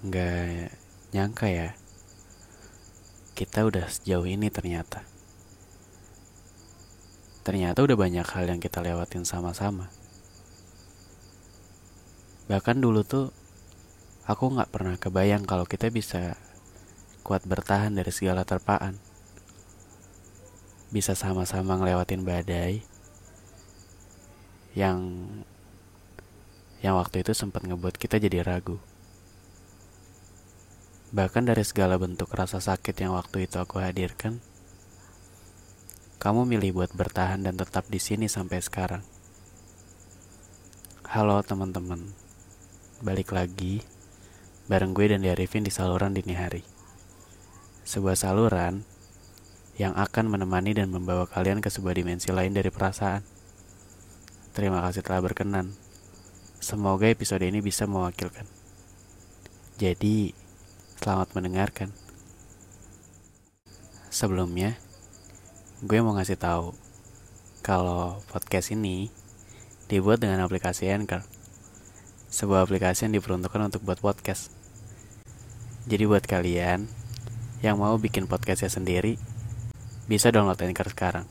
[0.00, 0.72] Nggak
[1.12, 1.76] nyangka ya,
[3.36, 5.04] kita udah sejauh ini ternyata.
[7.44, 9.92] Ternyata udah banyak hal yang kita lewatin sama-sama.
[12.48, 13.28] Bahkan dulu tuh,
[14.24, 16.40] aku nggak pernah kebayang kalau kita bisa
[17.20, 18.96] kuat bertahan dari segala terpaan.
[20.88, 22.80] Bisa sama-sama ngelewatin badai
[24.72, 25.28] yang
[26.80, 28.80] yang waktu itu sempat ngebuat kita jadi ragu.
[31.10, 34.38] Bahkan dari segala bentuk rasa sakit yang waktu itu aku hadirkan,
[36.22, 39.02] kamu milih buat bertahan dan tetap di sini sampai sekarang.
[41.10, 42.14] Halo teman-teman,
[43.02, 43.82] balik lagi
[44.70, 46.62] bareng gue dan Arifin di saluran dini hari.
[47.82, 48.86] Sebuah saluran
[49.74, 53.26] yang akan menemani dan membawa kalian ke sebuah dimensi lain dari perasaan.
[54.54, 55.74] Terima kasih telah berkenan.
[56.62, 58.46] Semoga episode ini bisa mewakilkan.
[59.74, 60.49] Jadi,
[61.00, 61.96] Selamat mendengarkan.
[64.12, 64.76] Sebelumnya,
[65.80, 66.76] gue mau ngasih tahu
[67.64, 69.08] kalau podcast ini
[69.88, 71.24] dibuat dengan aplikasi Anchor.
[72.28, 74.52] Sebuah aplikasi yang diperuntukkan untuk buat podcast.
[75.88, 76.84] Jadi buat kalian
[77.64, 79.16] yang mau bikin podcastnya sendiri,
[80.04, 81.24] bisa download Anchor sekarang.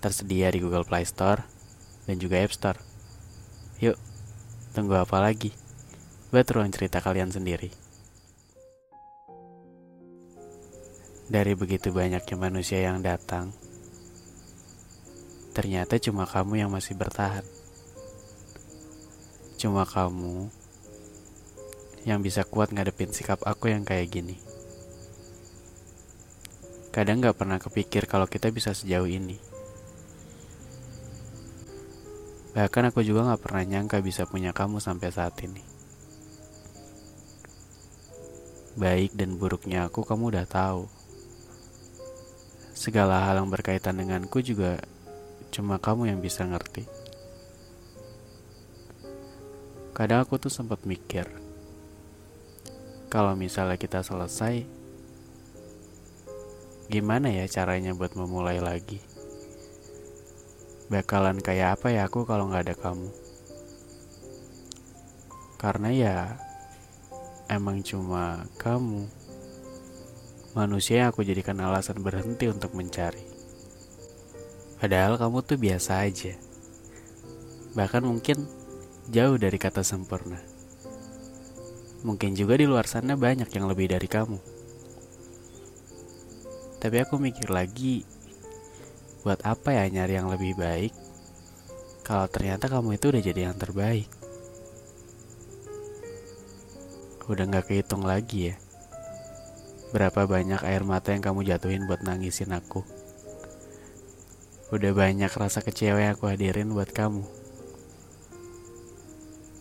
[0.00, 1.44] Tersedia di Google Play Store
[2.08, 2.80] dan juga App Store.
[3.84, 4.00] Yuk,
[4.72, 5.52] tunggu apa lagi?
[6.32, 7.84] Buat ruang cerita kalian sendiri.
[11.26, 13.50] Dari begitu banyaknya manusia yang datang,
[15.58, 17.42] ternyata cuma kamu yang masih bertahan.
[19.58, 20.46] Cuma kamu
[22.06, 24.38] yang bisa kuat ngadepin sikap aku yang kayak gini.
[26.94, 29.42] Kadang gak pernah kepikir kalau kita bisa sejauh ini.
[32.54, 35.66] Bahkan aku juga gak pernah nyangka bisa punya kamu sampai saat ini.
[38.78, 40.95] Baik dan buruknya aku kamu udah tahu
[42.76, 44.76] segala hal yang berkaitan denganku juga
[45.48, 46.84] cuma kamu yang bisa ngerti.
[49.96, 51.24] Kadang aku tuh sempat mikir,
[53.08, 54.68] kalau misalnya kita selesai,
[56.92, 59.00] gimana ya caranya buat memulai lagi?
[60.92, 63.08] Bakalan kayak apa ya aku kalau nggak ada kamu?
[65.56, 66.16] Karena ya
[67.48, 69.08] emang cuma kamu
[70.56, 73.20] manusia yang aku jadikan alasan berhenti untuk mencari.
[74.80, 76.32] Padahal kamu tuh biasa aja.
[77.76, 78.48] Bahkan mungkin
[79.12, 80.40] jauh dari kata sempurna.
[82.08, 84.40] Mungkin juga di luar sana banyak yang lebih dari kamu.
[86.80, 88.08] Tapi aku mikir lagi,
[89.20, 90.96] buat apa ya nyari yang lebih baik
[92.06, 94.08] kalau ternyata kamu itu udah jadi yang terbaik.
[97.26, 98.65] Udah gak kehitung lagi ya.
[99.94, 102.82] Berapa banyak air mata yang kamu jatuhin buat nangisin aku?
[104.74, 107.22] Udah banyak rasa kecewa yang aku hadirin buat kamu.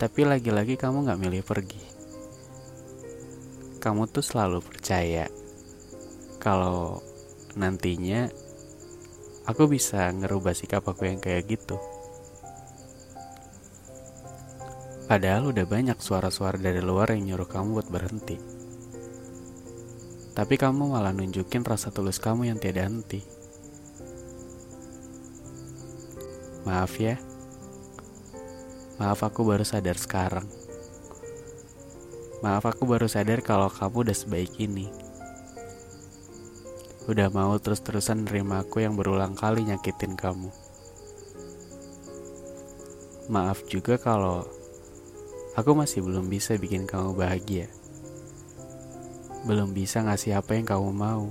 [0.00, 1.82] Tapi lagi-lagi kamu gak milih pergi.
[3.84, 5.28] Kamu tuh selalu percaya
[6.40, 7.04] kalau
[7.52, 8.32] nantinya
[9.44, 11.76] aku bisa ngerubah sikap aku yang kayak gitu.
[15.04, 18.53] Padahal udah banyak suara-suara dari luar yang nyuruh kamu buat berhenti.
[20.34, 23.22] Tapi kamu malah nunjukin rasa tulus kamu yang tiada henti.
[26.66, 27.22] Maaf ya.
[28.98, 30.50] Maaf aku baru sadar sekarang.
[32.42, 34.90] Maaf aku baru sadar kalau kamu udah sebaik ini.
[37.06, 40.50] Udah mau terus-terusan nerima aku yang berulang kali nyakitin kamu.
[43.30, 44.42] Maaf juga kalau
[45.54, 47.70] aku masih belum bisa bikin kamu bahagia
[49.44, 51.28] belum bisa ngasih apa yang kamu mau.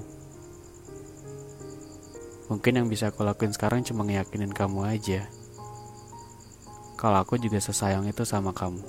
[2.54, 5.26] Mungkin yang bisa aku lakuin sekarang cuma ngeyakinin kamu aja.
[6.94, 8.86] Kalau aku juga sesayang itu sama kamu.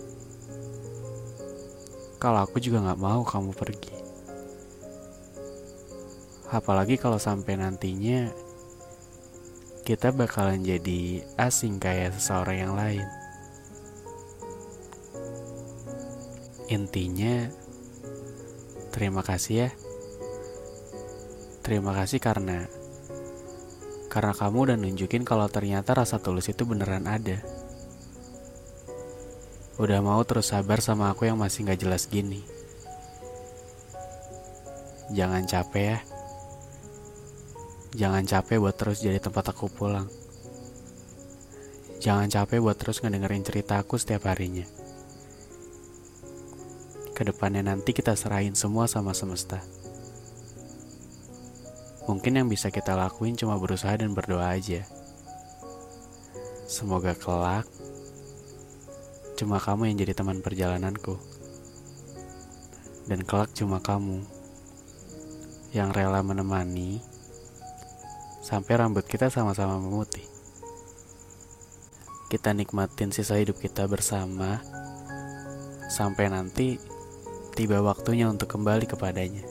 [2.20, 3.96] Kalau aku juga gak mau kamu pergi.
[6.52, 8.28] Apalagi kalau sampai nantinya
[9.84, 13.08] kita bakalan jadi asing kayak seseorang yang lain.
[16.68, 17.63] Intinya,
[18.94, 19.68] terima kasih ya.
[21.66, 22.70] Terima kasih karena
[24.06, 27.42] karena kamu udah nunjukin kalau ternyata rasa tulus itu beneran ada.
[29.74, 32.46] Udah mau terus sabar sama aku yang masih gak jelas gini.
[35.10, 35.98] Jangan capek ya.
[37.98, 40.06] Jangan capek buat terus jadi tempat aku pulang.
[41.98, 44.83] Jangan capek buat terus ngedengerin cerita aku setiap harinya.
[47.14, 49.62] Ke depannya nanti kita serahin semua sama semesta.
[52.10, 54.82] Mungkin yang bisa kita lakuin cuma berusaha dan berdoa aja.
[56.66, 57.64] Semoga kelak
[59.38, 61.16] cuma kamu yang jadi teman perjalananku.
[63.06, 64.26] Dan kelak cuma kamu
[65.70, 66.98] yang rela menemani
[68.44, 70.26] sampai rambut kita sama-sama memutih.
[72.28, 74.60] Kita nikmatin sisa hidup kita bersama
[75.88, 76.93] sampai nanti
[77.54, 79.46] tiba waktunya untuk kembali kepadanya.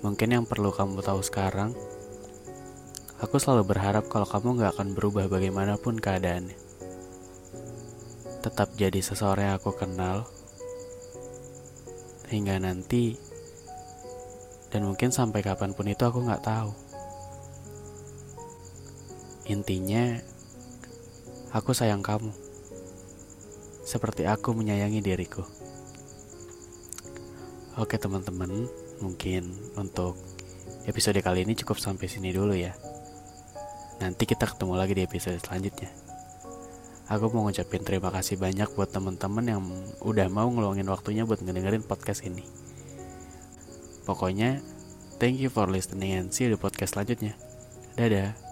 [0.00, 1.76] Mungkin yang perlu kamu tahu sekarang,
[3.20, 6.56] aku selalu berharap kalau kamu gak akan berubah bagaimanapun keadaannya.
[8.42, 10.26] Tetap jadi seseorang yang aku kenal,
[12.32, 13.20] hingga nanti,
[14.72, 16.72] dan mungkin sampai kapan pun itu aku gak tahu.
[19.52, 20.16] Intinya,
[21.52, 22.41] aku sayang kamu
[23.92, 25.44] seperti aku menyayangi diriku.
[27.76, 28.64] Oke teman-teman,
[29.04, 30.16] mungkin untuk
[30.88, 32.72] episode kali ini cukup sampai sini dulu ya.
[34.00, 35.92] Nanti kita ketemu lagi di episode selanjutnya.
[37.12, 39.60] Aku mau ngucapin terima kasih banyak buat teman-teman yang
[40.00, 42.48] udah mau ngeluangin waktunya buat ngedengerin podcast ini.
[44.08, 44.64] Pokoknya,
[45.20, 47.36] thank you for listening and see you di podcast selanjutnya.
[48.00, 48.51] Dadah.